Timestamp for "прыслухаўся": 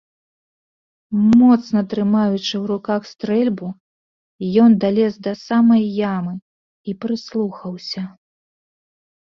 7.07-8.03